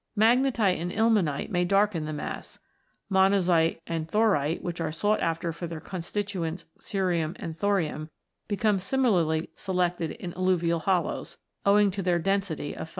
[0.17, 2.57] Magnetite and ilmenite may darken the mass;
[3.11, 8.09] monazite and thorite, which are sought after for their constituents cerium and thorium,
[8.47, 11.37] become similarly selected in alluvial hollows,
[11.67, 12.89] owing to their density of 5.